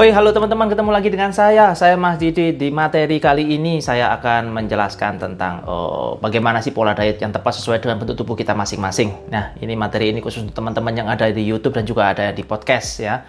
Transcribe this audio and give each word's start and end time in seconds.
Oi, 0.00 0.16
halo 0.16 0.32
teman-teman, 0.32 0.64
ketemu 0.72 0.96
lagi 0.96 1.12
dengan 1.12 1.28
saya. 1.28 1.76
Saya 1.76 1.92
Mas 2.00 2.16
Didi. 2.16 2.56
Di 2.56 2.72
materi 2.72 3.20
kali 3.20 3.52
ini 3.52 3.84
saya 3.84 4.08
akan 4.16 4.48
menjelaskan 4.48 5.20
tentang 5.20 5.60
oh, 5.68 6.16
bagaimana 6.16 6.64
sih 6.64 6.72
pola 6.72 6.96
diet 6.96 7.20
yang 7.20 7.28
tepat 7.28 7.60
sesuai 7.60 7.84
dengan 7.84 8.00
bentuk 8.00 8.16
tubuh 8.16 8.32
kita 8.32 8.56
masing-masing. 8.56 9.28
Nah, 9.28 9.52
ini 9.60 9.76
materi 9.76 10.08
ini 10.08 10.24
khusus 10.24 10.40
untuk 10.40 10.56
teman-teman 10.56 10.96
yang 10.96 11.04
ada 11.04 11.28
di 11.28 11.44
YouTube 11.44 11.76
dan 11.76 11.84
juga 11.84 12.16
ada 12.16 12.32
di 12.32 12.40
podcast 12.40 12.96
ya. 12.96 13.28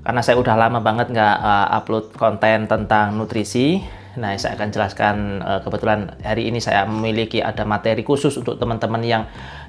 Karena 0.00 0.24
saya 0.24 0.40
udah 0.40 0.56
lama 0.56 0.80
banget 0.80 1.12
nggak 1.12 1.36
uh, 1.36 1.68
upload 1.84 2.08
konten 2.16 2.64
tentang 2.64 3.12
nutrisi. 3.12 3.84
Nah, 4.16 4.32
saya 4.40 4.56
akan 4.56 4.68
jelaskan 4.72 5.14
uh, 5.44 5.60
kebetulan 5.60 6.16
hari 6.24 6.48
ini 6.48 6.60
saya 6.60 6.88
memiliki 6.88 7.44
ada 7.44 7.68
materi 7.68 8.00
khusus 8.00 8.32
untuk 8.40 8.56
teman-teman 8.56 9.00
yang 9.04 9.22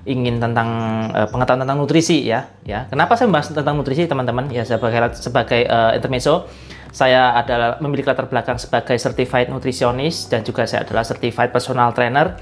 ingin 0.08 0.40
tentang 0.40 0.70
uh, 1.12 1.28
pengetahuan 1.28 1.68
tentang 1.68 1.78
nutrisi 1.78 2.24
ya. 2.24 2.48
Ya 2.64 2.88
kenapa 2.88 3.20
saya 3.20 3.28
membahas 3.28 3.52
tentang 3.52 3.76
nutrisi 3.76 4.08
teman-teman? 4.08 4.48
Ya 4.50 4.64
sebagai 4.64 5.16
sebagai 5.20 5.68
uh, 5.68 5.92
intermezzo 5.96 6.48
saya 6.96 7.36
adalah 7.36 7.78
memiliki 7.84 8.08
latar 8.08 8.26
belakang 8.32 8.58
sebagai 8.58 8.96
certified 8.98 9.52
nutritionist 9.52 10.32
dan 10.32 10.42
juga 10.42 10.66
saya 10.66 10.88
adalah 10.88 11.04
certified 11.04 11.52
personal 11.52 11.92
trainer 11.92 12.40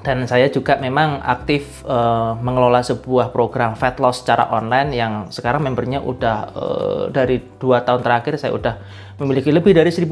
dan 0.00 0.24
saya 0.24 0.48
juga 0.48 0.80
memang 0.80 1.20
aktif 1.20 1.84
uh, 1.84 2.32
mengelola 2.40 2.80
sebuah 2.80 3.32
program 3.36 3.76
fat 3.76 4.00
loss 4.00 4.24
secara 4.24 4.48
online 4.48 4.90
yang 4.96 5.12
sekarang 5.28 5.60
membernya 5.60 6.00
udah 6.00 6.36
uh, 6.56 7.02
dari 7.12 7.40
dua 7.60 7.84
tahun 7.84 8.00
terakhir 8.00 8.40
saya 8.40 8.56
udah 8.56 8.74
memiliki 9.20 9.52
lebih 9.52 9.76
dari 9.76 9.92
1.500 9.92 10.08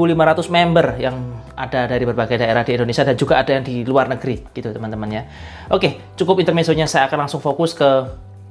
member 0.52 1.00
yang 1.00 1.16
ada 1.56 1.88
dari 1.88 2.04
berbagai 2.04 2.36
daerah 2.36 2.60
di 2.60 2.76
Indonesia 2.76 3.08
dan 3.08 3.16
juga 3.16 3.40
ada 3.40 3.56
yang 3.56 3.64
di 3.64 3.80
luar 3.88 4.12
negeri 4.12 4.52
gitu 4.52 4.68
teman-teman 4.68 5.08
ya. 5.08 5.22
Oke 5.72 6.12
cukup 6.20 6.44
intermezzonya 6.44 6.84
saya 6.84 7.08
akan 7.08 7.24
langsung 7.24 7.40
fokus 7.40 7.72
ke 7.72 7.88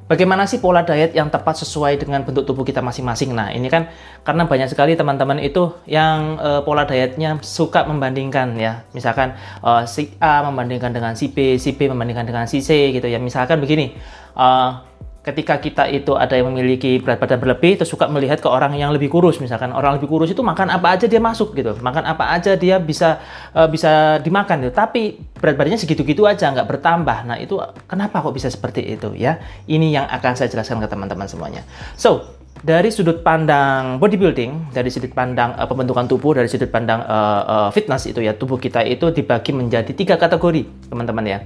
Bagaimana 0.07 0.47
sih 0.47 0.63
pola 0.63 0.87
diet 0.87 1.11
yang 1.11 1.27
tepat 1.27 1.59
sesuai 1.67 1.99
dengan 1.99 2.23
bentuk 2.23 2.47
tubuh 2.47 2.63
kita 2.63 2.79
masing-masing? 2.79 3.35
Nah, 3.35 3.51
ini 3.51 3.67
kan 3.67 3.91
karena 4.23 4.47
banyak 4.47 4.71
sekali 4.71 4.95
teman-teman 4.95 5.35
itu 5.43 5.75
yang 5.83 6.39
uh, 6.39 6.63
pola 6.63 6.87
dietnya 6.87 7.35
suka 7.43 7.83
membandingkan 7.83 8.55
ya. 8.55 8.87
Misalkan 8.95 9.35
uh, 9.59 9.83
si 9.83 10.15
A 10.23 10.47
membandingkan 10.47 10.95
dengan 10.95 11.11
si 11.19 11.27
B, 11.27 11.59
si 11.59 11.75
B 11.75 11.91
membandingkan 11.91 12.23
dengan 12.23 12.47
si 12.47 12.63
C 12.63 12.95
gitu 12.95 13.03
ya. 13.03 13.19
Misalkan 13.19 13.59
begini, 13.59 13.99
uh, 14.39 14.79
ketika 15.27 15.59
kita 15.59 15.83
itu 15.91 16.15
ada 16.15 16.39
yang 16.39 16.47
memiliki 16.47 17.03
berat 17.03 17.19
badan 17.19 17.43
berlebih 17.43 17.75
terus 17.75 17.91
suka 17.91 18.07
melihat 18.07 18.39
ke 18.39 18.47
orang 18.47 18.71
yang 18.79 18.95
lebih 18.95 19.11
kurus 19.11 19.43
misalkan. 19.43 19.75
Orang 19.75 19.99
lebih 19.99 20.07
kurus 20.07 20.31
itu 20.31 20.39
makan 20.39 20.71
apa 20.71 20.95
aja 20.95 21.03
dia 21.03 21.19
masuk 21.19 21.51
gitu. 21.51 21.75
Makan 21.75 22.07
apa 22.07 22.31
aja 22.31 22.55
dia 22.55 22.79
bisa 22.79 23.19
uh, 23.51 23.67
bisa 23.67 24.23
dimakan 24.23 24.63
gitu. 24.63 24.71
Tapi 24.71 25.19
berat 25.35 25.59
badannya 25.59 25.75
segitu-gitu 25.75 26.23
aja 26.23 26.47
nggak 26.55 26.63
bertambah. 26.63 27.27
Nah 27.27 27.35
itu 27.43 27.59
kenapa 27.91 28.23
kok 28.23 28.31
bisa 28.31 28.47
seperti 28.47 28.87
itu 28.87 29.11
ya? 29.19 29.43
Ini 29.67 29.87
yang 29.91 30.05
akan 30.07 30.31
saya 30.39 30.47
jelaskan 30.47 30.79
ke 30.79 30.87
teman-teman 30.87 31.27
semuanya. 31.27 31.67
So 31.99 32.39
dari 32.63 32.89
sudut 32.89 33.21
pandang 33.21 33.99
bodybuilding, 33.99 34.71
dari 34.71 34.87
sudut 34.87 35.11
pandang 35.11 35.59
uh, 35.59 35.67
pembentukan 35.67 36.07
tubuh, 36.07 36.39
dari 36.39 36.47
sudut 36.47 36.71
pandang 36.71 37.03
uh, 37.03 37.43
uh, 37.43 37.69
fitness 37.75 38.07
itu 38.07 38.23
ya 38.23 38.31
tubuh 38.31 38.55
kita 38.55 38.81
itu 38.87 39.11
dibagi 39.11 39.51
menjadi 39.51 39.91
tiga 39.91 40.15
kategori, 40.15 40.89
teman-teman 40.89 41.25
ya. 41.27 41.39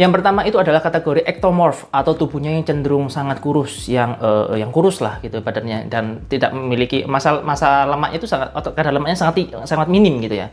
Yang 0.00 0.10
pertama 0.20 0.40
itu 0.46 0.56
adalah 0.56 0.80
kategori 0.80 1.22
ectomorph 1.26 1.88
atau 1.90 2.12
tubuhnya 2.14 2.54
yang 2.54 2.64
cenderung 2.64 3.06
sangat 3.12 3.38
kurus, 3.42 3.86
yang 3.90 4.16
uh, 4.18 4.54
yang 4.54 4.70
kurus 4.74 5.02
lah 5.04 5.18
gitu 5.20 5.40
badannya 5.40 5.86
dan 5.90 6.24
tidak 6.30 6.54
memiliki 6.54 7.04
masa 7.04 7.42
masa 7.44 7.84
lemaknya 7.84 8.18
itu 8.18 8.28
sangat 8.28 8.50
atau 8.54 8.70
kadar 8.72 8.92
lemaknya 8.94 9.18
sangat 9.18 9.50
sangat 9.66 9.88
minim 9.90 10.18
gitu 10.22 10.36
ya 10.38 10.48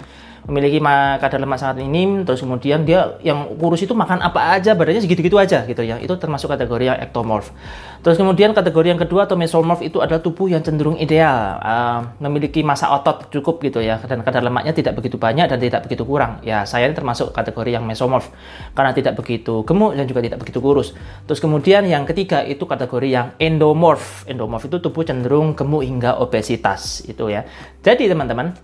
memiliki 0.50 0.82
kadar 1.22 1.38
lemak 1.38 1.62
sangat 1.62 1.84
minim 1.86 2.26
terus 2.26 2.42
kemudian 2.42 2.82
dia 2.86 3.18
yang 3.22 3.54
kurus 3.58 3.86
itu 3.86 3.94
makan 3.94 4.22
apa 4.26 4.58
aja 4.58 4.74
badannya 4.74 5.02
segitu-gitu 5.04 5.38
aja 5.38 5.66
gitu 5.66 5.82
ya. 5.86 6.02
Itu 6.02 6.18
termasuk 6.18 6.50
kategori 6.50 6.84
yang 6.94 6.98
ectomorph 7.02 7.54
terus 8.02 8.18
kemudian 8.18 8.58
kategori 8.58 8.88
yang 8.98 8.98
kedua 8.98 9.30
atau 9.30 9.38
mesomorph 9.38 9.86
itu 9.86 10.02
adalah 10.02 10.26
tubuh 10.26 10.50
yang 10.50 10.66
cenderung 10.66 10.98
ideal 10.98 11.62
uh, 11.62 12.02
memiliki 12.18 12.66
masa 12.66 12.90
otot 12.90 13.30
cukup 13.30 13.62
gitu 13.62 13.78
ya 13.78 14.02
dan 14.02 14.26
kadar 14.26 14.42
lemaknya 14.42 14.74
tidak 14.74 14.98
begitu 14.98 15.22
banyak 15.22 15.46
dan 15.46 15.62
tidak 15.62 15.86
begitu 15.86 16.02
kurang. 16.02 16.42
Ya 16.42 16.66
saya 16.66 16.90
ini 16.90 16.98
termasuk 16.98 17.30
kategori 17.30 17.78
yang 17.78 17.86
mesomorph 17.86 18.34
karena 18.74 18.92
tidak 18.98 19.22
begitu 19.22 19.62
gemuk 19.62 19.94
dan 19.94 20.10
juga 20.10 20.26
tidak 20.26 20.42
begitu 20.42 20.58
kurus. 20.58 20.98
Terus 21.30 21.38
kemudian 21.38 21.86
yang 21.86 22.10
ketiga 22.10 22.42
itu 22.42 22.66
kategori 22.66 23.08
yang 23.08 23.28
endomorph 23.38 24.26
endomorph 24.26 24.66
itu 24.66 24.82
tubuh 24.82 25.06
cenderung 25.06 25.54
gemuk 25.54 25.86
hingga 25.86 26.18
obesitas 26.18 27.06
itu 27.06 27.30
ya. 27.30 27.46
Jadi 27.86 28.10
teman-teman 28.10 28.58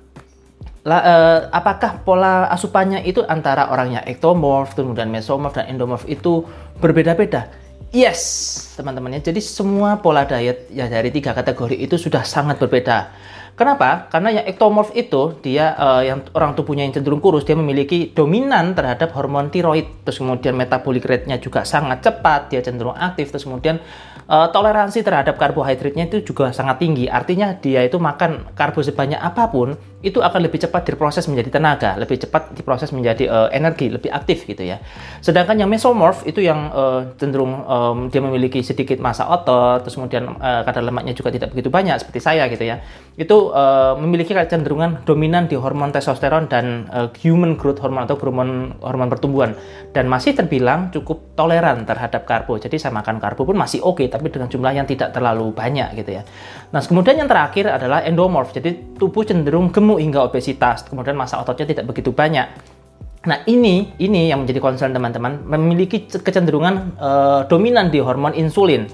La, 0.86 0.98
uh, 1.02 1.40
apakah 1.52 2.06
pola 2.06 2.48
asupannya 2.54 3.04
itu 3.04 3.26
antara 3.26 3.74
orangnya 3.74 4.06
ectomorph, 4.06 4.78
kemudian 4.78 5.10
mesomorph 5.10 5.58
dan 5.58 5.68
endomorph 5.74 6.06
itu 6.08 6.46
berbeda-beda? 6.80 7.50
Yes, 7.96 8.22
teman-teman 8.76 9.16
ya. 9.16 9.32
Jadi 9.32 9.40
semua 9.40 10.00
pola 10.04 10.28
diet 10.28 10.68
ya 10.72 10.92
dari 10.92 11.08
tiga 11.08 11.32
kategori 11.32 11.76
itu 11.76 11.96
sudah 11.96 12.24
sangat 12.28 12.60
berbeda. 12.60 13.12
Kenapa? 13.58 14.06
Karena 14.14 14.30
yang 14.38 14.46
ektomorf 14.46 14.94
itu 14.94 15.34
dia 15.42 15.74
uh, 15.74 16.06
yang 16.06 16.22
orang 16.38 16.54
tubuhnya 16.54 16.86
yang 16.86 16.94
cenderung 16.94 17.18
kurus 17.18 17.42
dia 17.42 17.58
memiliki 17.58 18.14
dominan 18.14 18.78
terhadap 18.78 19.10
hormon 19.18 19.50
tiroid. 19.50 20.06
Terus 20.06 20.22
kemudian 20.22 20.54
metabolic 20.54 21.02
rate-nya 21.02 21.42
juga 21.42 21.66
sangat 21.66 22.06
cepat, 22.06 22.54
dia 22.54 22.62
cenderung 22.62 22.94
aktif. 22.94 23.34
Terus 23.34 23.50
kemudian 23.50 23.82
uh, 24.30 24.54
toleransi 24.54 25.02
terhadap 25.02 25.42
karbohidratnya 25.42 26.06
itu 26.06 26.22
juga 26.22 26.54
sangat 26.54 26.78
tinggi. 26.86 27.10
Artinya 27.10 27.58
dia 27.58 27.82
itu 27.82 27.98
makan 27.98 28.54
karbo 28.54 28.86
sebanyak 28.86 29.18
apa 29.18 29.50
pun 29.50 29.74
itu 30.06 30.22
akan 30.22 30.46
lebih 30.46 30.62
cepat 30.62 30.94
diproses 30.94 31.26
menjadi 31.26 31.58
tenaga, 31.58 31.98
lebih 31.98 32.22
cepat 32.22 32.54
diproses 32.54 32.94
menjadi 32.94 33.26
uh, 33.26 33.50
energi, 33.50 33.90
lebih 33.90 34.14
aktif 34.14 34.46
gitu 34.46 34.62
ya. 34.62 34.78
Sedangkan 35.26 35.58
yang 35.58 35.74
mesomorph 35.74 36.22
itu 36.30 36.46
yang 36.46 36.70
uh, 36.70 37.18
cenderung 37.18 37.66
um, 37.66 37.98
dia 38.14 38.22
memiliki 38.22 38.62
sedikit 38.62 39.02
massa 39.02 39.26
otot, 39.26 39.82
terus 39.82 39.98
kemudian 39.98 40.38
uh, 40.38 40.62
kadar 40.62 40.86
lemaknya 40.86 41.18
juga 41.18 41.34
tidak 41.34 41.50
begitu 41.50 41.74
banyak 41.74 41.98
seperti 41.98 42.22
saya 42.22 42.46
gitu 42.46 42.62
ya. 42.62 42.86
Itu 43.18 43.50
uh, 43.50 43.98
memiliki 43.98 44.38
kecenderungan 44.38 45.02
dominan 45.02 45.50
di 45.50 45.58
hormon 45.58 45.90
testosteron 45.90 46.46
dan 46.46 46.86
uh, 46.94 47.10
human 47.18 47.58
growth 47.58 47.82
hormone 47.82 48.06
atau 48.06 48.14
hormon 48.14 48.78
hormon 48.78 49.10
pertumbuhan 49.10 49.58
dan 49.90 50.06
masih 50.06 50.38
terbilang 50.38 50.94
cukup 50.94 51.34
toleran 51.34 51.82
terhadap 51.82 52.30
karbo. 52.30 52.62
Jadi 52.62 52.78
saya 52.78 52.94
makan 52.94 53.18
karbo 53.18 53.42
pun 53.42 53.58
masih 53.58 53.82
oke 53.82 54.06
okay, 54.06 54.08
tapi 54.14 54.30
dengan 54.30 54.54
jumlah 54.54 54.70
yang 54.70 54.86
tidak 54.86 55.18
terlalu 55.18 55.50
banyak 55.50 55.98
gitu 55.98 56.22
ya. 56.22 56.24
Nah, 56.70 56.78
kemudian 56.86 57.18
yang 57.18 57.26
terakhir 57.26 57.74
adalah 57.74 58.06
endomorph. 58.06 58.54
Jadi 58.54 59.02
tubuh 59.02 59.26
cenderung 59.26 59.74
gemuk 59.74 59.98
hingga 59.98 60.22
obesitas, 60.22 60.86
kemudian 60.86 61.18
masa 61.18 61.42
ototnya 61.42 61.66
tidak 61.74 61.90
begitu 61.90 62.14
banyak. 62.14 62.78
Nah 63.28 63.44
ini 63.50 63.98
ini 64.00 64.32
yang 64.32 64.46
menjadi 64.46 64.62
concern 64.64 64.94
teman-teman 64.96 65.44
memiliki 65.44 66.06
kecenderungan 66.06 66.96
uh, 66.96 67.42
dominan 67.50 67.90
di 67.90 68.00
hormon 68.00 68.32
insulin 68.38 68.88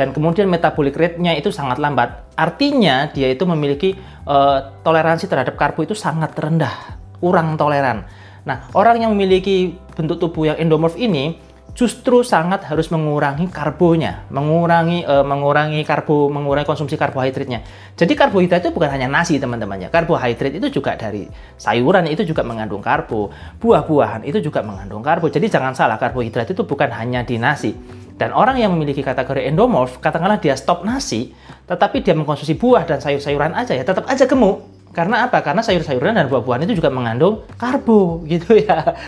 dan 0.00 0.16
kemudian 0.16 0.48
metabolic 0.48 0.96
rate-nya 0.96 1.36
itu 1.36 1.52
sangat 1.52 1.76
lambat. 1.76 2.24
Artinya 2.32 3.12
dia 3.12 3.28
itu 3.28 3.44
memiliki 3.44 3.92
uh, 4.24 4.72
toleransi 4.80 5.28
terhadap 5.28 5.60
karbo 5.60 5.84
itu 5.84 5.92
sangat 5.92 6.32
rendah, 6.40 6.96
kurang 7.20 7.60
toleran. 7.60 8.08
Nah 8.48 8.64
orang 8.72 9.04
yang 9.04 9.12
memiliki 9.12 9.76
bentuk 9.92 10.16
tubuh 10.16 10.48
yang 10.48 10.56
endomorph 10.56 10.96
ini 10.96 11.36
justru 11.74 12.20
sangat 12.26 12.66
harus 12.66 12.90
mengurangi 12.90 13.46
karbonya, 13.48 14.26
mengurangi 14.28 15.06
uh, 15.06 15.22
mengurangi 15.22 15.80
karbo, 15.86 16.28
mengurangi 16.28 16.66
konsumsi 16.66 16.98
karbohidratnya. 16.98 17.62
Jadi 17.94 18.12
karbohidrat 18.16 18.64
itu 18.64 18.72
bukan 18.74 18.90
hanya 18.90 19.06
nasi 19.06 19.38
teman-teman 19.38 19.86
ya. 19.86 19.88
Karbohidrat 19.88 20.52
itu 20.56 20.68
juga 20.68 20.98
dari 20.98 21.30
sayuran 21.56 22.10
itu 22.10 22.26
juga 22.26 22.42
mengandung 22.42 22.82
karbo, 22.82 23.30
buah-buahan 23.62 24.26
itu 24.26 24.42
juga 24.42 24.60
mengandung 24.66 25.00
karbo. 25.00 25.30
Jadi 25.30 25.46
jangan 25.46 25.72
salah, 25.72 25.96
karbohidrat 26.00 26.50
itu 26.50 26.62
bukan 26.66 26.90
hanya 26.90 27.22
di 27.22 27.38
nasi. 27.38 27.72
Dan 28.20 28.36
orang 28.36 28.60
yang 28.60 28.76
memiliki 28.76 29.00
kategori 29.00 29.48
endomorph, 29.48 29.96
katakanlah 29.96 30.36
dia 30.36 30.52
stop 30.52 30.84
nasi, 30.84 31.32
tetapi 31.64 32.04
dia 32.04 32.12
mengkonsumsi 32.12 32.52
buah 32.60 32.84
dan 32.84 33.00
sayur-sayuran 33.00 33.56
aja 33.56 33.72
ya, 33.72 33.80
tetap 33.80 34.04
aja 34.04 34.28
gemuk 34.28 34.79
karena 34.90 35.30
apa? 35.30 35.38
Karena 35.38 35.62
sayur-sayuran 35.62 36.18
dan 36.18 36.26
buah-buahan 36.26 36.66
itu 36.66 36.82
juga 36.82 36.90
mengandung 36.90 37.46
karbo 37.54 38.18
gitu 38.32 38.58
ya. 38.58 38.98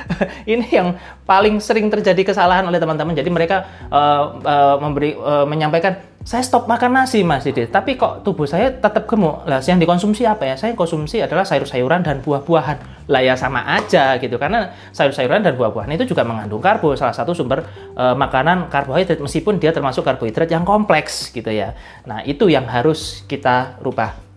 Ini 0.46 0.66
yang 0.70 0.94
paling 1.26 1.58
sering 1.58 1.90
terjadi 1.90 2.22
kesalahan 2.22 2.62
oleh 2.62 2.78
teman-teman. 2.78 3.18
Jadi 3.18 3.30
mereka 3.34 3.66
uh, 3.90 4.38
uh, 4.46 4.76
memberi 4.78 5.18
uh, 5.18 5.42
menyampaikan 5.42 5.98
saya 6.22 6.46
stop 6.46 6.70
makan 6.70 7.02
nasi 7.02 7.26
Mas 7.26 7.42
Didi, 7.42 7.66
tapi 7.66 7.98
kok 7.98 8.22
tubuh 8.22 8.46
saya 8.46 8.70
tetap 8.70 9.10
gemuk. 9.10 9.42
Lah 9.42 9.58
yang 9.58 9.82
dikonsumsi 9.82 10.22
apa 10.22 10.46
ya? 10.46 10.54
Saya 10.54 10.78
konsumsi 10.78 11.18
adalah 11.18 11.42
sayur-sayuran 11.42 12.06
dan 12.06 12.22
buah-buahan. 12.22 13.10
Lah 13.10 13.18
ya 13.18 13.34
sama 13.34 13.66
aja 13.66 14.22
gitu. 14.22 14.38
Karena 14.38 14.70
sayur-sayuran 14.94 15.42
dan 15.42 15.58
buah-buahan 15.58 15.90
itu 15.98 16.14
juga 16.14 16.22
mengandung 16.22 16.62
karbo, 16.62 16.94
salah 16.94 17.10
satu 17.10 17.34
sumber 17.34 17.66
uh, 17.98 18.14
makanan 18.14 18.70
karbohidrat 18.70 19.18
meskipun 19.18 19.58
dia 19.58 19.74
termasuk 19.74 20.06
karbohidrat 20.06 20.46
yang 20.46 20.62
kompleks 20.62 21.34
gitu 21.34 21.50
ya. 21.50 21.74
Nah, 22.06 22.22
itu 22.22 22.46
yang 22.46 22.70
harus 22.70 23.26
kita 23.26 23.82
rubah. 23.82 24.31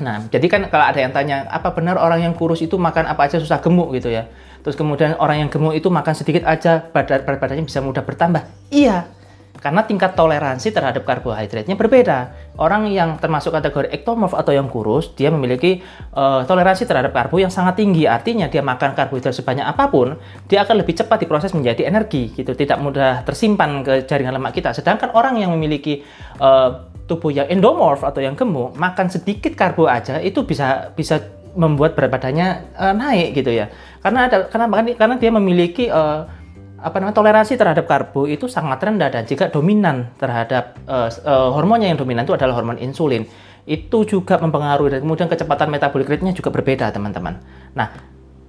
Nah, 0.00 0.28
jadi 0.28 0.46
kan 0.48 0.60
kalau 0.68 0.84
ada 0.84 1.00
yang 1.00 1.12
tanya, 1.12 1.48
apa 1.48 1.72
benar 1.72 1.96
orang 1.96 2.20
yang 2.20 2.34
kurus 2.36 2.60
itu 2.60 2.76
makan 2.76 3.08
apa 3.08 3.28
aja 3.28 3.40
susah 3.40 3.64
gemuk 3.64 3.96
gitu 3.96 4.12
ya? 4.12 4.28
Terus 4.60 4.76
kemudian 4.76 5.16
orang 5.16 5.46
yang 5.46 5.48
gemuk 5.48 5.72
itu 5.72 5.88
makan 5.88 6.12
sedikit 6.12 6.44
aja, 6.44 6.84
badan, 6.90 7.24
badannya 7.24 7.64
bisa 7.64 7.80
mudah 7.80 8.02
bertambah. 8.02 8.44
Iya, 8.68 9.08
karena 9.56 9.82
tingkat 9.88 10.12
toleransi 10.14 10.68
terhadap 10.70 11.02
karbohidratnya 11.02 11.74
berbeda. 11.74 12.18
Orang 12.60 12.88
yang 12.92 13.16
termasuk 13.16 13.50
kategori 13.56 13.88
ektomorf 13.92 14.36
atau 14.36 14.52
yang 14.52 14.68
kurus, 14.68 15.12
dia 15.16 15.32
memiliki 15.32 15.80
uh, 16.12 16.44
toleransi 16.44 16.84
terhadap 16.84 17.10
karbo 17.16 17.40
yang 17.40 17.52
sangat 17.52 17.80
tinggi. 17.80 18.04
Artinya 18.04 18.46
dia 18.52 18.60
makan 18.60 18.92
karbohidrat 18.92 19.32
sebanyak 19.32 19.64
apa 19.64 19.88
pun, 19.88 20.20
dia 20.46 20.62
akan 20.62 20.84
lebih 20.84 20.96
cepat 20.96 21.24
diproses 21.24 21.56
menjadi 21.56 21.88
energi 21.88 22.32
gitu, 22.36 22.52
tidak 22.52 22.78
mudah 22.78 23.24
tersimpan 23.24 23.82
ke 23.82 24.04
jaringan 24.04 24.36
lemak 24.36 24.54
kita. 24.56 24.76
Sedangkan 24.76 25.12
orang 25.16 25.40
yang 25.40 25.50
memiliki 25.52 26.04
uh, 26.38 26.95
tubuh 27.06 27.30
yang 27.30 27.46
endomorph 27.46 28.02
atau 28.02 28.18
yang 28.18 28.34
gemuk 28.34 28.74
makan 28.74 29.06
sedikit 29.06 29.54
karbo 29.54 29.86
aja 29.86 30.18
itu 30.18 30.42
bisa 30.42 30.90
bisa 30.94 31.22
membuat 31.56 31.96
berat 31.96 32.12
badannya 32.12 32.76
uh, 32.76 32.92
naik 32.92 33.32
gitu 33.32 33.50
ya. 33.50 33.72
Karena 34.04 34.28
ada 34.28 34.46
karena 34.46 34.66
karena 34.94 35.14
dia 35.16 35.30
memiliki 35.32 35.88
uh, 35.88 36.28
apa 36.76 37.00
namanya 37.00 37.16
toleransi 37.16 37.56
terhadap 37.56 37.88
karbo 37.88 38.28
itu 38.28 38.46
sangat 38.46 38.78
rendah 38.84 39.08
dan 39.08 39.24
jika 39.24 39.48
dominan 39.48 40.12
terhadap 40.20 40.76
uh, 40.84 41.08
uh, 41.24 41.50
hormonnya 41.56 41.88
yang 41.88 41.98
dominan 41.98 42.28
itu 42.28 42.36
adalah 42.36 42.52
hormon 42.52 42.76
insulin 42.76 43.24
itu 43.66 43.98
juga 44.06 44.38
mempengaruhi 44.38 44.94
dan 44.94 45.00
kemudian 45.02 45.26
kecepatan 45.26 45.72
metabolic 45.72 46.06
rate-nya 46.06 46.30
juga 46.36 46.54
berbeda 46.54 46.92
teman-teman. 46.94 47.42
Nah 47.74 47.88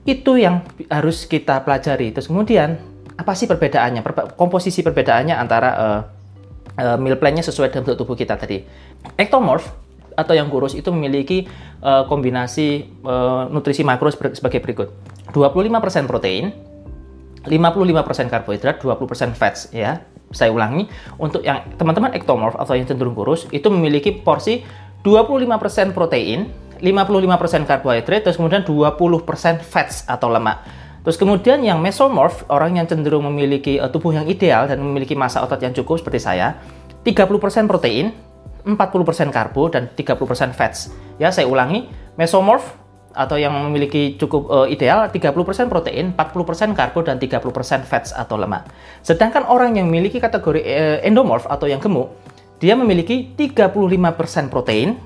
itu 0.06 0.38
yang 0.38 0.62
harus 0.88 1.25
kita 1.25 1.65
pelajari. 1.65 2.13
Terus 2.13 2.30
kemudian 2.30 2.77
apa 3.18 3.33
sih 3.33 3.50
perbedaannya? 3.50 4.06
komposisi 4.38 4.86
perbedaannya 4.86 5.33
antara 5.33 5.69
uh, 5.74 6.01
uh, 6.77 6.97
meal 7.01 7.18
plan-nya 7.18 7.44
sesuai 7.44 7.74
dengan 7.74 7.89
bentuk 7.89 8.06
tubuh 8.06 8.15
kita 8.15 8.38
tadi. 8.38 8.63
Ectomorph 9.18 9.68
atau 10.18 10.33
yang 10.33 10.50
kurus 10.50 10.74
itu 10.74 10.89
memiliki 10.89 11.45
uh, 11.85 12.09
kombinasi 12.09 12.89
uh, 13.06 13.45
nutrisi 13.53 13.85
makro 13.85 14.09
sebagai 14.09 14.62
berikut. 14.62 14.89
25% 15.29 16.09
protein, 16.09 16.50
55% 17.45 18.33
karbohidrat, 18.33 18.81
20% 18.81 19.38
fats 19.38 19.69
ya. 19.69 20.01
Saya 20.27 20.51
ulangi, 20.51 20.83
untuk 21.15 21.39
yang 21.39 21.63
teman-teman 21.79 22.12
ectomorph 22.12 22.59
atau 22.59 22.75
yang 22.75 22.83
cenderung 22.83 23.15
kurus 23.15 23.47
itu 23.56 23.71
memiliki 23.71 24.12
porsi 24.12 24.59
25% 25.07 25.95
protein, 25.95 26.51
55% 26.83 27.63
karbohidrat, 27.63 28.27
terus 28.27 28.35
kemudian 28.35 28.68
20% 28.68 29.63
fats 29.63 30.03
atau 30.03 30.27
lemak. 30.27 30.68
Terus 31.07 31.15
kemudian 31.15 31.63
yang 31.63 31.80
mesomorph, 31.80 32.44
orang 32.51 32.83
yang 32.83 32.83
cenderung 32.83 33.24
memiliki 33.31 33.80
uh, 33.80 33.88
tubuh 33.88 34.12
yang 34.12 34.27
ideal 34.27 34.68
dan 34.68 34.83
memiliki 34.83 35.15
massa 35.15 35.39
otot 35.39 35.56
yang 35.56 35.71
cukup 35.71 36.04
seperti 36.04 36.19
saya, 36.19 36.59
30% 37.07 37.31
protein, 37.63 38.12
40% 38.68 38.75
karbo 39.31 39.71
dan 39.71 39.88
30% 39.95 40.51
fats. 40.51 40.92
Ya, 41.15 41.31
saya 41.31 41.48
ulangi, 41.48 41.88
mesomorph 42.19 42.75
atau 43.15 43.39
yang 43.39 43.56
memiliki 43.56 44.19
cukup 44.19 44.51
uh, 44.51 44.68
ideal 44.68 45.07
30% 45.07 45.31
protein, 45.71 46.12
40% 46.12 46.75
karbo 46.75 47.00
dan 47.00 47.15
30% 47.24 47.88
fats 47.88 48.12
atau 48.12 48.36
lemak. 48.36 48.68
Sedangkan 49.00 49.48
orang 49.48 49.80
yang 49.80 49.88
memiliki 49.88 50.19
kategori 50.19 50.59
uh, 50.59 51.07
endomorph 51.07 51.48
atau 51.48 51.71
yang 51.71 51.80
gemuk, 51.80 52.12
dia 52.59 52.75
memiliki 52.75 53.31
35% 53.31 54.51
protein, 54.51 55.00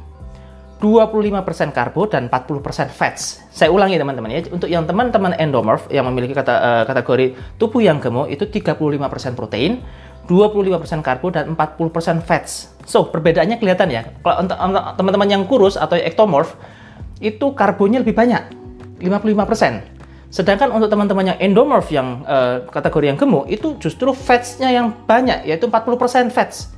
25% 0.81 1.77
karbo 1.77 2.09
dan 2.09 2.25
40% 2.25 2.89
fats. 2.89 3.45
Saya 3.53 3.69
ulangi 3.69 4.01
teman-teman 4.01 4.33
ya, 4.33 4.41
untuk 4.49 4.65
yang 4.65 4.89
teman-teman 4.89 5.37
endomorph 5.37 5.85
yang 5.93 6.09
memiliki 6.09 6.33
kata, 6.33 6.53
uh, 6.57 6.83
kategori 6.89 7.37
tubuh 7.61 7.85
yang 7.85 8.01
gemuk 8.01 8.33
itu 8.33 8.49
35% 8.49 9.37
protein, 9.37 9.85
25% 10.25 11.05
karbo 11.05 11.29
dan 11.29 11.53
40% 11.53 12.25
fats. 12.25 12.73
So, 12.89 13.05
perbedaannya 13.13 13.61
kelihatan 13.61 13.93
ya. 13.93 14.09
Kalau 14.25 14.41
untuk 14.41 14.57
teman-teman 14.97 15.29
yang 15.29 15.43
kurus 15.45 15.77
atau 15.77 15.93
ectomorph 15.93 16.57
itu 17.21 17.53
karbonya 17.53 18.01
lebih 18.01 18.17
banyak, 18.17 18.41
55%. 19.05 20.33
Sedangkan 20.33 20.71
untuk 20.73 20.89
teman-teman 20.89 21.35
yang 21.35 21.37
endomorph 21.37 21.91
yang 21.93 22.23
uh, 22.23 22.65
kategori 22.71 23.13
yang 23.13 23.17
gemuk 23.19 23.45
itu 23.51 23.77
justru 23.77 24.15
fatsnya 24.15 24.71
yang 24.73 24.95
banyak 25.05 25.45
yaitu 25.45 25.69
40% 25.69 26.33
fats. 26.33 26.73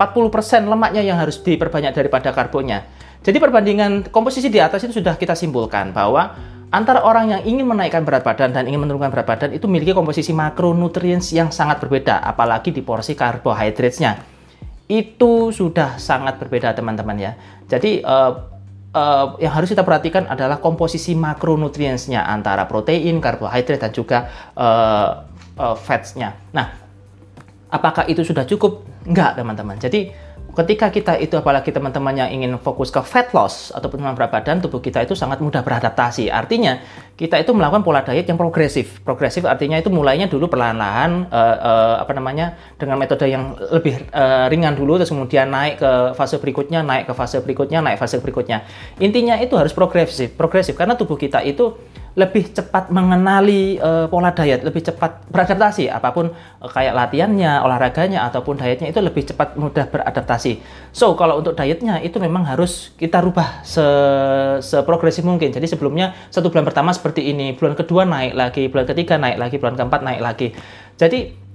40% 0.00 0.70
lemaknya 0.70 1.02
yang 1.02 1.18
harus 1.20 1.38
diperbanyak 1.42 1.92
daripada 1.92 2.30
karbonya. 2.30 2.97
Jadi 3.22 3.36
perbandingan 3.42 4.08
komposisi 4.14 4.48
di 4.48 4.62
atas 4.62 4.86
itu 4.86 5.02
sudah 5.02 5.18
kita 5.18 5.34
simpulkan 5.34 5.90
bahwa 5.90 6.38
antara 6.70 7.02
orang 7.02 7.32
yang 7.32 7.42
ingin 7.44 7.66
menaikkan 7.66 8.04
berat 8.04 8.22
badan 8.22 8.52
dan 8.54 8.68
ingin 8.68 8.84
menurunkan 8.86 9.10
berat 9.10 9.26
badan 9.26 9.50
itu 9.56 9.64
memiliki 9.66 9.96
komposisi 9.96 10.30
makronutrients 10.36 11.32
yang 11.34 11.48
sangat 11.50 11.82
berbeda, 11.82 12.20
apalagi 12.22 12.70
di 12.70 12.84
porsi 12.84 13.18
karbohidratnya. 13.18 14.20
Itu 14.88 15.52
sudah 15.52 16.00
sangat 16.00 16.40
berbeda 16.40 16.72
teman-teman 16.72 17.16
ya. 17.20 17.32
Jadi 17.68 18.00
uh, 18.00 18.32
uh, 18.94 19.36
yang 19.36 19.52
harus 19.52 19.68
kita 19.68 19.84
perhatikan 19.84 20.24
adalah 20.28 20.62
komposisi 20.62 21.12
makronutrientsnya 21.12 22.24
antara 22.24 22.64
protein, 22.64 23.20
karbohidrat 23.20 23.80
dan 23.84 23.92
juga 23.92 24.18
uh, 24.56 25.28
uh, 25.60 25.76
fatsnya. 25.76 26.36
Nah, 26.56 26.72
apakah 27.68 28.08
itu 28.08 28.24
sudah 28.24 28.48
cukup? 28.48 28.84
Enggak 29.04 29.36
teman-teman. 29.40 29.76
Jadi 29.80 30.27
ketika 30.58 30.90
kita 30.90 31.12
itu 31.22 31.38
apalagi 31.38 31.70
teman-teman 31.70 32.18
yang 32.18 32.30
ingin 32.34 32.58
fokus 32.58 32.90
ke 32.90 32.98
fat 33.06 33.30
loss 33.30 33.70
atau 33.70 33.86
penurunan 33.86 34.18
berat 34.18 34.34
badan, 34.34 34.58
tubuh 34.58 34.82
kita 34.82 35.06
itu 35.06 35.14
sangat 35.14 35.38
mudah 35.38 35.62
beradaptasi. 35.62 36.26
Artinya, 36.34 36.82
kita 37.14 37.38
itu 37.38 37.54
melakukan 37.54 37.86
pola 37.86 38.02
diet 38.02 38.26
yang 38.26 38.34
progresif. 38.34 38.98
Progresif 39.06 39.46
artinya 39.46 39.78
itu 39.78 39.86
mulainya 39.86 40.26
dulu 40.26 40.50
perlahan-lahan 40.50 41.30
uh, 41.30 41.56
uh, 41.62 41.94
apa 42.02 42.12
namanya 42.14 42.58
dengan 42.74 42.98
metode 42.98 43.30
yang 43.30 43.54
lebih 43.54 44.10
uh, 44.10 44.50
ringan 44.50 44.74
dulu 44.74 44.98
terus 44.98 45.14
kemudian 45.14 45.46
naik 45.46 45.78
ke 45.78 45.90
fase 46.18 46.42
berikutnya, 46.42 46.82
naik 46.82 47.06
ke 47.06 47.14
fase 47.14 47.38
berikutnya, 47.38 47.78
naik 47.78 47.98
fase 48.02 48.18
berikutnya. 48.18 48.66
Intinya 48.98 49.38
itu 49.38 49.54
harus 49.54 49.70
progresif, 49.70 50.34
progresif 50.34 50.74
karena 50.74 50.98
tubuh 50.98 51.14
kita 51.14 51.38
itu 51.46 51.78
lebih 52.18 52.50
cepat 52.50 52.90
mengenali 52.90 53.78
uh, 53.78 54.10
pola 54.10 54.34
diet, 54.34 54.66
lebih 54.66 54.82
cepat 54.82 55.30
beradaptasi 55.30 55.86
apa 55.86 56.10
pun 56.10 56.34
uh, 56.34 56.66
kayak 56.66 56.90
latihannya, 56.98 57.62
olahraganya 57.62 58.26
ataupun 58.26 58.58
dietnya 58.58 58.90
itu 58.90 58.98
lebih 58.98 59.22
cepat 59.30 59.54
mudah 59.54 59.86
beradaptasi. 59.86 60.58
So, 60.90 61.14
kalau 61.14 61.38
untuk 61.38 61.54
dietnya 61.54 62.02
itu 62.02 62.18
memang 62.18 62.42
harus 62.42 62.90
kita 62.98 63.22
rubah 63.22 63.62
se 63.62 63.86
seprogresif 64.66 65.22
mungkin. 65.22 65.54
Jadi 65.54 65.70
sebelumnya 65.70 66.18
satu 66.34 66.50
bulan 66.50 66.66
pertama 66.66 66.90
seperti 66.90 67.30
ini, 67.30 67.54
bulan 67.54 67.78
kedua 67.78 68.02
naik 68.02 68.34
lagi, 68.34 68.66
bulan 68.66 68.90
ketiga 68.90 69.14
naik 69.14 69.38
lagi, 69.38 69.56
bulan 69.62 69.78
keempat 69.78 70.00
naik 70.02 70.20
lagi. 70.20 70.48
Jadi 70.98 71.47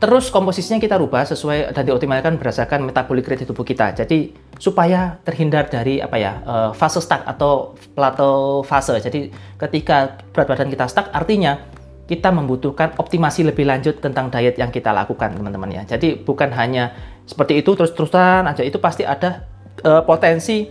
Terus 0.00 0.28
komposisinya 0.28 0.80
kita 0.82 1.00
rubah 1.00 1.24
sesuai 1.24 1.72
dan 1.72 1.84
dioptimalkan 1.86 2.36
berdasarkan 2.36 2.84
metabolic 2.84 3.24
rate 3.24 3.48
tubuh 3.48 3.64
kita. 3.64 3.94
Jadi 3.96 4.34
supaya 4.60 5.16
terhindar 5.24 5.70
dari 5.70 6.00
apa 6.00 6.16
ya 6.20 6.32
uh, 6.44 6.70
fase 6.76 7.00
stuck 7.00 7.24
atau 7.24 7.78
plateau 7.96 8.60
fase. 8.66 8.98
Jadi 9.00 9.32
ketika 9.56 10.20
berat 10.34 10.50
badan 10.50 10.68
kita 10.68 10.84
stuck, 10.90 11.08
artinya 11.14 11.56
kita 12.04 12.28
membutuhkan 12.28 12.92
optimasi 13.00 13.48
lebih 13.48 13.64
lanjut 13.64 13.96
tentang 14.04 14.28
diet 14.28 14.60
yang 14.60 14.68
kita 14.68 14.92
lakukan, 14.92 15.40
teman-teman 15.40 15.72
ya. 15.72 15.82
Jadi 15.88 16.20
bukan 16.20 16.52
hanya 16.52 16.92
seperti 17.24 17.64
itu 17.64 17.72
terus-terusan 17.72 18.44
aja, 18.44 18.60
itu 18.60 18.76
pasti 18.76 19.08
ada 19.08 19.48
uh, 19.88 20.04
potensi 20.04 20.68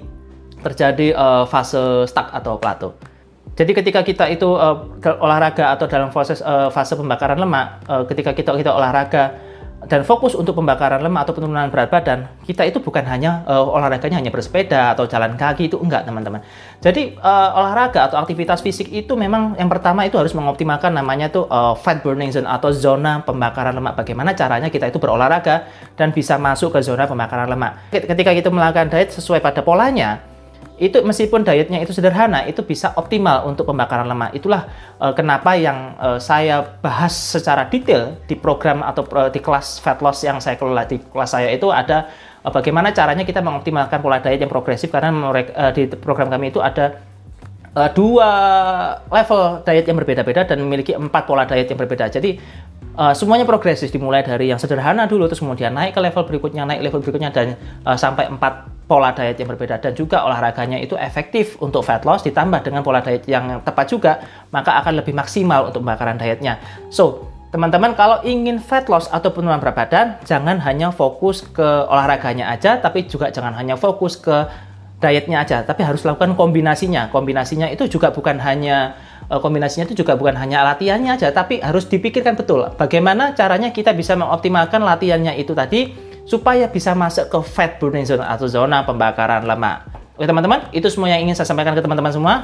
terjadi 0.62 1.18
uh, 1.18 1.44
fase 1.50 2.06
stuck 2.06 2.30
atau 2.30 2.62
plateau. 2.62 2.94
Jadi 3.54 3.72
ketika 3.78 4.02
kita 4.02 4.26
itu 4.34 4.50
uh, 4.50 4.90
olahraga 5.22 5.78
atau 5.78 5.86
dalam 5.86 6.10
proses 6.10 6.42
uh, 6.42 6.74
fase 6.74 6.98
pembakaran 6.98 7.38
lemak, 7.38 7.86
uh, 7.86 8.02
ketika 8.10 8.34
kita 8.34 8.50
kita 8.58 8.74
olahraga 8.74 9.38
dan 9.84 10.08
fokus 10.08 10.32
untuk 10.32 10.56
pembakaran 10.56 11.04
lemak 11.04 11.28
atau 11.28 11.36
penurunan 11.36 11.68
berat 11.68 11.92
badan, 11.92 12.26
kita 12.48 12.64
itu 12.64 12.80
bukan 12.80 13.04
hanya 13.04 13.44
uh, 13.46 13.62
olahraganya 13.62 14.18
hanya 14.18 14.32
bersepeda 14.32 14.96
atau 14.96 15.06
jalan 15.06 15.36
kaki 15.36 15.68
itu 15.70 15.78
enggak 15.78 16.08
teman-teman. 16.08 16.42
Jadi 16.80 17.14
uh, 17.20 17.60
olahraga 17.62 18.10
atau 18.10 18.18
aktivitas 18.18 18.64
fisik 18.64 18.90
itu 18.90 19.14
memang 19.14 19.54
yang 19.60 19.70
pertama 19.70 20.08
itu 20.08 20.18
harus 20.18 20.34
mengoptimalkan 20.34 20.96
namanya 20.96 21.30
tuh 21.30 21.46
uh, 21.46 21.76
fat 21.78 22.02
burning 22.02 22.32
zone 22.34 22.50
atau 22.50 22.74
zona 22.74 23.22
pembakaran 23.22 23.76
lemak. 23.76 23.94
Bagaimana 24.00 24.34
caranya 24.34 24.74
kita 24.74 24.90
itu 24.90 24.98
berolahraga 24.98 25.68
dan 25.94 26.10
bisa 26.10 26.40
masuk 26.40 26.74
ke 26.74 26.80
zona 26.82 27.06
pembakaran 27.06 27.46
lemak. 27.52 27.92
Ketika 27.92 28.34
kita 28.34 28.50
melakukan 28.50 28.90
diet 28.90 29.14
sesuai 29.14 29.44
pada 29.44 29.62
polanya, 29.62 30.33
itu 30.84 31.00
meskipun 31.00 31.48
dietnya 31.48 31.80
itu 31.80 31.96
sederhana 31.96 32.44
itu 32.44 32.60
bisa 32.68 32.92
optimal 33.00 33.48
untuk 33.48 33.64
pembakaran 33.72 34.04
lemak. 34.04 34.36
Itulah 34.36 34.68
uh, 35.00 35.16
kenapa 35.16 35.56
yang 35.56 35.96
uh, 35.96 36.20
saya 36.20 36.60
bahas 36.84 37.16
secara 37.16 37.72
detail 37.72 38.20
di 38.28 38.36
program 38.36 38.84
atau 38.84 39.08
uh, 39.16 39.32
di 39.32 39.40
kelas 39.40 39.80
fat 39.80 40.04
loss 40.04 40.28
yang 40.28 40.44
saya 40.44 40.60
kelola 40.60 40.84
di 40.84 41.00
kelas 41.00 41.32
saya 41.32 41.48
itu 41.56 41.72
ada 41.72 42.12
uh, 42.44 42.52
bagaimana 42.52 42.92
caranya 42.92 43.24
kita 43.24 43.40
mengoptimalkan 43.40 44.04
pola 44.04 44.20
diet 44.20 44.44
yang 44.44 44.52
progresif 44.52 44.92
karena 44.92 45.10
uh, 45.16 45.72
di 45.72 45.88
program 45.96 46.28
kami 46.28 46.52
itu 46.52 46.60
ada 46.60 47.00
uh, 47.80 47.90
dua 47.96 48.30
level 49.08 49.64
diet 49.64 49.86
yang 49.88 49.98
berbeda-beda 49.98 50.44
dan 50.44 50.58
memiliki 50.60 50.92
empat 50.94 51.24
pola 51.24 51.48
diet 51.48 51.72
yang 51.72 51.80
berbeda. 51.80 52.12
Jadi 52.12 52.38
uh, 52.98 53.14
semuanya 53.16 53.46
progresif 53.48 53.90
dimulai 53.90 54.22
dari 54.22 54.50
yang 54.50 54.60
sederhana 54.62 55.10
dulu 55.10 55.26
terus 55.30 55.42
kemudian 55.42 55.74
naik 55.74 55.98
ke 55.98 56.02
level 56.02 56.24
berikutnya 56.28 56.64
naik 56.68 56.82
level 56.86 57.02
berikutnya 57.02 57.30
dan 57.34 57.58
uh, 57.86 57.98
sampai 57.98 58.30
empat 58.30 58.83
pola 58.86 59.16
diet 59.16 59.40
yang 59.40 59.50
berbeda. 59.50 59.80
Dan 59.80 59.96
juga 59.96 60.24
olahraganya 60.28 60.80
itu 60.80 61.00
efektif 61.00 61.56
untuk 61.64 61.84
fat 61.88 62.04
loss 62.04 62.24
ditambah 62.28 62.64
dengan 62.64 62.84
pola 62.84 63.00
diet 63.00 63.24
yang 63.28 63.64
tepat 63.64 63.86
juga 63.88 64.12
maka 64.52 64.76
akan 64.84 65.00
lebih 65.00 65.16
maksimal 65.16 65.72
untuk 65.72 65.82
pembakaran 65.84 66.20
dietnya. 66.20 66.60
So 66.92 67.32
teman-teman 67.54 67.94
kalau 67.94 68.20
ingin 68.26 68.58
fat 68.58 68.90
loss 68.90 69.08
atau 69.14 69.30
penurunan 69.30 69.62
berat 69.62 69.78
badan 69.78 70.08
jangan 70.26 70.58
hanya 70.62 70.90
fokus 70.90 71.46
ke 71.46 71.66
olahraganya 71.86 72.50
aja 72.50 72.82
tapi 72.82 73.06
juga 73.06 73.30
jangan 73.30 73.54
hanya 73.54 73.78
fokus 73.78 74.18
ke 74.18 74.50
dietnya 74.98 75.44
aja 75.44 75.64
tapi 75.64 75.84
harus 75.84 76.04
lakukan 76.04 76.36
kombinasinya. 76.36 77.08
Kombinasinya 77.12 77.72
itu 77.72 77.88
juga 77.88 78.12
bukan 78.12 78.40
hanya 78.40 79.00
eh, 79.32 79.40
kombinasinya 79.40 79.88
itu 79.88 80.04
juga 80.04 80.20
bukan 80.20 80.36
hanya 80.36 80.64
latihannya 80.64 81.16
aja 81.16 81.32
tapi 81.32 81.64
harus 81.64 81.88
dipikirkan 81.88 82.36
betul. 82.36 82.68
Bagaimana 82.76 83.32
caranya 83.32 83.72
kita 83.72 83.96
bisa 83.96 84.16
mengoptimalkan 84.20 84.84
latihannya 84.84 85.40
itu 85.40 85.56
tadi 85.56 86.13
supaya 86.24 86.68
bisa 86.72 86.96
masuk 86.96 87.28
ke 87.28 87.40
fat 87.44 87.80
burning 87.80 88.08
zone 88.08 88.24
atau 88.24 88.48
zona 88.48 88.84
pembakaran 88.88 89.44
lemak. 89.44 89.88
Oke 90.16 90.30
teman-teman, 90.30 90.70
itu 90.72 90.88
semua 90.88 91.10
yang 91.10 91.26
ingin 91.26 91.36
saya 91.36 91.50
sampaikan 91.50 91.74
ke 91.74 91.82
teman-teman 91.82 92.14
semua. 92.14 92.36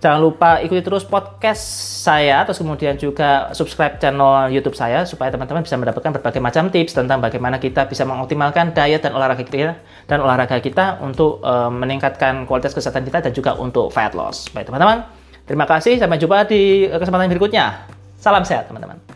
Jangan 0.00 0.16
lupa 0.16 0.64
ikuti 0.64 0.80
terus 0.80 1.04
podcast 1.04 1.60
saya, 2.00 2.40
terus 2.48 2.56
kemudian 2.56 2.96
juga 2.96 3.52
subscribe 3.52 4.00
channel 4.00 4.48
YouTube 4.48 4.72
saya 4.72 5.04
supaya 5.04 5.28
teman-teman 5.28 5.60
bisa 5.60 5.76
mendapatkan 5.76 6.16
berbagai 6.16 6.40
macam 6.40 6.72
tips 6.72 6.96
tentang 6.96 7.20
bagaimana 7.20 7.60
kita 7.60 7.84
bisa 7.84 8.08
mengoptimalkan 8.08 8.72
diet 8.72 9.04
dan 9.04 9.12
olahraga 9.12 9.44
kita 9.44 9.76
dan 10.08 10.18
olahraga 10.24 10.56
kita 10.56 11.04
untuk 11.04 11.44
uh, 11.44 11.68
meningkatkan 11.68 12.48
kualitas 12.48 12.72
kesehatan 12.72 13.04
kita 13.04 13.28
dan 13.28 13.32
juga 13.36 13.60
untuk 13.60 13.92
fat 13.92 14.16
loss. 14.16 14.48
Baik 14.56 14.72
teman-teman, 14.72 15.04
terima 15.44 15.68
kasih. 15.68 16.00
Sampai 16.00 16.16
jumpa 16.16 16.48
di 16.48 16.88
kesempatan 16.88 17.28
berikutnya. 17.28 17.84
Salam 18.16 18.40
sehat 18.48 18.72
teman-teman. 18.72 19.09